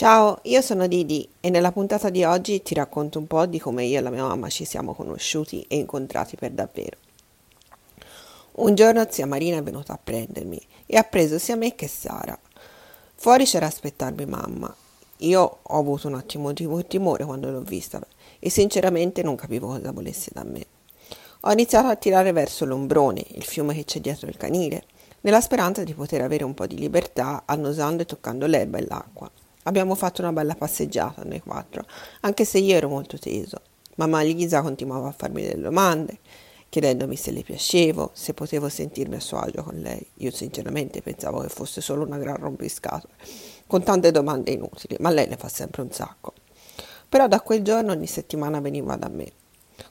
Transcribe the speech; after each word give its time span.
Ciao, 0.00 0.38
io 0.44 0.62
sono 0.62 0.86
Didi 0.86 1.28
e 1.40 1.50
nella 1.50 1.72
puntata 1.72 2.08
di 2.08 2.24
oggi 2.24 2.62
ti 2.62 2.72
racconto 2.72 3.18
un 3.18 3.26
po' 3.26 3.44
di 3.44 3.58
come 3.58 3.84
io 3.84 3.98
e 3.98 4.00
la 4.00 4.08
mia 4.08 4.26
mamma 4.26 4.48
ci 4.48 4.64
siamo 4.64 4.94
conosciuti 4.94 5.62
e 5.68 5.76
incontrati 5.76 6.36
per 6.36 6.52
davvero. 6.52 6.96
Un 8.52 8.74
giorno 8.74 9.06
zia 9.10 9.26
Marina 9.26 9.58
è 9.58 9.62
venuta 9.62 9.92
a 9.92 9.98
prendermi 10.02 10.58
e 10.86 10.96
ha 10.96 11.02
preso 11.02 11.38
sia 11.38 11.54
me 11.54 11.74
che 11.74 11.86
Sara. 11.86 12.38
Fuori 13.14 13.44
c'era 13.44 13.66
aspettarmi 13.66 14.24
mamma. 14.24 14.74
Io 15.18 15.58
ho 15.60 15.78
avuto 15.78 16.08
un 16.08 16.14
attimo 16.14 16.52
di 16.52 16.66
timore 16.88 17.26
quando 17.26 17.50
l'ho 17.50 17.60
vista 17.60 18.00
e 18.38 18.48
sinceramente 18.48 19.22
non 19.22 19.36
capivo 19.36 19.66
cosa 19.66 19.92
volesse 19.92 20.30
da 20.32 20.44
me. 20.44 20.64
Ho 21.40 21.52
iniziato 21.52 21.88
a 21.88 21.96
tirare 21.96 22.32
verso 22.32 22.64
l'ombrone, 22.64 23.22
il 23.32 23.44
fiume 23.44 23.74
che 23.74 23.84
c'è 23.84 24.00
dietro 24.00 24.28
il 24.28 24.38
canile, 24.38 24.84
nella 25.20 25.42
speranza 25.42 25.84
di 25.84 25.92
poter 25.92 26.22
avere 26.22 26.44
un 26.44 26.54
po' 26.54 26.66
di 26.66 26.78
libertà 26.78 27.42
annusando 27.44 28.00
e 28.00 28.06
toccando 28.06 28.46
l'erba 28.46 28.78
e 28.78 28.86
l'acqua. 28.88 29.30
Abbiamo 29.70 29.94
fatto 29.94 30.20
una 30.20 30.32
bella 30.32 30.56
passeggiata 30.56 31.22
noi 31.22 31.38
quattro, 31.38 31.84
anche 32.22 32.44
se 32.44 32.58
io 32.58 32.74
ero 32.74 32.88
molto 32.88 33.20
teso. 33.20 33.60
Mamma 33.98 34.20
Lisa 34.22 34.62
continuava 34.62 35.06
a 35.06 35.12
farmi 35.12 35.42
delle 35.42 35.62
domande, 35.62 36.18
chiedendomi 36.68 37.14
se 37.14 37.30
le 37.30 37.44
piacevo, 37.44 38.10
se 38.12 38.34
potevo 38.34 38.68
sentirmi 38.68 39.14
a 39.14 39.20
suo 39.20 39.38
agio 39.38 39.62
con 39.62 39.76
lei. 39.76 40.04
Io 40.14 40.32
sinceramente 40.32 41.02
pensavo 41.02 41.38
che 41.38 41.48
fosse 41.48 41.80
solo 41.80 42.04
una 42.04 42.18
gran 42.18 42.38
rompiscatole, 42.38 43.14
con 43.68 43.84
tante 43.84 44.10
domande 44.10 44.50
inutili, 44.50 44.96
ma 44.98 45.10
lei 45.10 45.28
ne 45.28 45.36
fa 45.36 45.48
sempre 45.48 45.82
un 45.82 45.92
sacco. 45.92 46.32
Però 47.08 47.28
da 47.28 47.40
quel 47.40 47.62
giorno 47.62 47.92
ogni 47.92 48.08
settimana 48.08 48.58
veniva 48.58 48.96
da 48.96 49.08
me. 49.08 49.30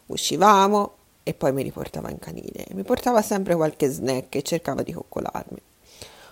Uscivamo 0.08 0.96
e 1.24 1.34
poi 1.34 1.54
mi 1.54 1.64
riportava 1.64 2.10
in 2.10 2.20
canile. 2.20 2.66
Mi 2.72 2.84
portava 2.84 3.22
sempre 3.22 3.56
qualche 3.56 3.88
snack 3.88 4.36
e 4.36 4.42
cercava 4.42 4.84
di 4.84 4.92
coccolarmi. 4.92 5.62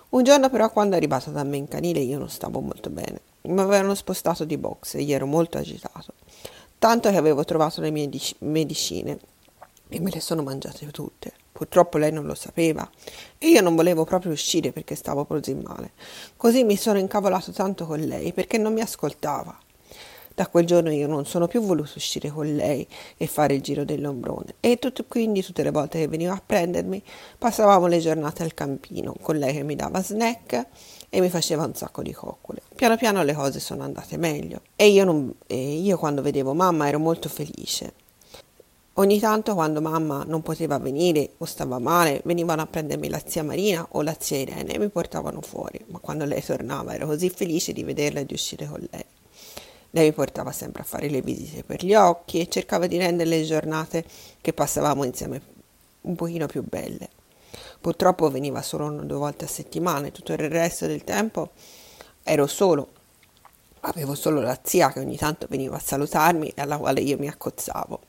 Un 0.09 0.23
giorno 0.23 0.50
però 0.50 0.72
quando 0.72 0.94
è 0.94 0.97
arrivato 0.97 1.31
da 1.31 1.44
me 1.44 1.58
in 1.58 1.67
canile 1.67 2.00
io 2.00 2.17
non 2.17 2.30
stavo 2.30 2.61
molto 2.61 2.89
bene. 2.89 3.22
Mi 3.41 3.59
avevano 3.59 3.94
spostato 3.94 4.45
di 4.45 4.58
box 4.58 4.95
e 4.95 5.02
io 5.02 5.16
ero 5.16 5.25
molto 5.25 5.58
agitato. 5.58 6.13
Tanto 6.80 7.09
che 7.09 7.17
avevo 7.17 7.44
trovato 7.44 7.81
le 7.81 7.91
mie 7.91 8.08
dic- 8.08 8.35
medicine 8.39 9.19
e 9.89 10.00
me 10.00 10.09
le 10.09 10.22
sono 10.22 10.44
mangiate 10.44 10.89
tutte. 10.91 11.33
Purtroppo 11.52 11.97
lei 11.97 12.11
non 12.11 12.25
lo 12.25 12.35
sapeva 12.35 12.89
e 13.38 13.50
io 13.50 13.61
non 13.61 13.75
volevo 13.75 14.05
proprio 14.05 14.31
uscire 14.31 14.72
perché 14.72 14.95
stavo 14.95 15.25
così 15.25 15.55
male. 15.55 15.91
Così 16.38 16.63
mi 16.63 16.78
sono 16.78 17.00
incavolato 17.00 17.52
tanto 17.52 17.85
con 17.85 18.00
lei 18.00 18.31
perché 18.31 18.58
non 18.58 18.73
mi 18.73 18.81
ascoltava. 18.81 19.58
Da 20.38 20.46
quel 20.46 20.68
giorno 20.68 20.92
io 20.92 21.08
non 21.08 21.26
sono 21.26 21.48
più 21.48 21.62
voluto 21.62 21.94
uscire 21.96 22.30
con 22.30 22.46
lei 22.56 22.88
e 23.18 23.26
fare 23.26 23.56
il 23.56 23.62
giro 23.62 23.84
dell'ombrone 23.84 24.54
e 24.60 24.78
tutto, 24.78 25.04
quindi 25.08 25.42
tutte 25.42 25.64
le 25.64 25.72
volte 25.72 25.98
che 25.98 26.08
veniva 26.08 26.34
a 26.34 26.42
prendermi 26.46 27.02
passavamo 27.40 27.88
le 27.88 27.98
giornate 27.98 28.44
al 28.44 28.54
campino 28.54 29.16
con 29.20 29.38
lei 29.38 29.52
che 29.52 29.64
mi 29.64 29.76
dava 29.76 30.04
snack 30.04 30.68
e 31.10 31.22
mi 31.22 31.30
faceva 31.30 31.66
un 31.66 31.74
sacco 31.74 32.04
di 32.04 32.12
coccole. 32.12 32.62
Piano 32.76 32.98
piano 32.98 33.24
le 33.24 33.34
cose 33.34 33.60
sono 33.60 33.82
andate 33.82 34.16
meglio 34.18 34.62
e 34.76 34.90
io, 34.90 35.06
non, 35.06 35.34
e 35.48 35.80
io 35.80 35.98
quando 35.98 36.22
vedevo 36.22 36.54
mamma 36.54 36.88
ero 36.88 37.00
molto 37.00 37.30
felice. 37.30 37.94
Ogni 38.94 39.18
tanto 39.18 39.56
quando 39.56 39.82
mamma 39.82 40.24
non 40.24 40.44
poteva 40.44 40.78
venire 40.78 41.31
o 41.40 41.46
stava 41.46 41.80
male, 41.80 42.22
venivano 42.26 42.62
a 42.62 42.68
prendermi 42.68 43.09
la 43.09 43.20
zia 43.26 43.44
Marina 43.44 43.88
o 43.94 44.03
la 44.03 44.16
zia 44.20 44.38
Irene 44.38 44.74
e 44.74 44.78
mi 44.78 44.90
portavano 44.90 45.42
fuori, 45.42 45.84
ma 45.88 45.97
quando 45.97 46.26
lei 46.26 46.44
tornava 46.44 46.94
ero 46.94 47.08
così 47.08 47.28
felice 47.31 47.74
di 47.74 47.81
vederla 47.84 48.20
e 48.20 48.26
di 48.28 48.36
uscire 48.36 48.68
con 48.68 48.88
lei. 48.92 49.06
Lei 49.97 50.09
mi 50.09 50.13
portava 50.13 50.52
sempre 50.52 50.84
a 50.84 50.85
fare 50.85 51.09
le 51.09 51.24
visite 51.24 51.63
per 51.63 51.84
gli 51.84 51.96
occhi 51.96 52.40
e 52.40 52.47
cercava 52.47 52.85
di 52.85 53.00
rendere 53.00 53.31
le 53.31 53.41
giornate 53.41 54.06
che 54.40 54.53
passavamo 54.53 55.03
insieme 55.03 55.41
un 56.02 56.16
pochino 56.16 56.46
più 56.46 56.63
belle. 56.63 57.09
Purtroppo 57.81 58.30
veniva 58.30 58.62
solo 58.62 58.85
una 58.85 59.02
o 59.02 59.06
due 59.06 59.18
volte 59.18 59.46
a 59.46 59.47
settimana 59.47 60.06
e 60.06 60.12
tutto 60.12 60.34
il 60.34 60.38
resto 60.38 60.85
del 60.85 61.03
tempo 61.03 61.50
ero 62.22 62.46
solo. 62.46 62.90
Avevo 63.80 64.13
solo 64.13 64.40
la 64.40 64.59
zia 64.62 64.91
che 64.91 65.00
ogni 65.00 65.18
tanto 65.18 65.47
veniva 65.50 65.78
a 65.78 65.80
salutarmi 65.80 66.50
e 66.50 66.62
alla 66.62 66.78
quale 66.78 67.02
io 67.02 67.18
mi 67.18 67.28
accozzavo. 67.28 68.00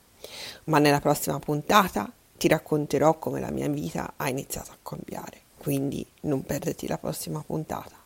Ma 0.65 0.77
nella 0.77 0.99
prossima 0.99 1.39
puntata 1.39 2.07
ti 2.37 2.47
racconterò 2.47 3.17
come 3.17 3.39
la 3.39 3.49
mia 3.49 3.67
vita 3.67 4.13
ha 4.15 4.29
iniziato 4.29 4.69
a 4.69 4.77
cambiare. 4.83 5.41
Quindi 5.57 6.05
non 6.21 6.43
perderti 6.43 6.85
la 6.85 6.99
prossima 6.99 7.43
puntata. 7.43 7.98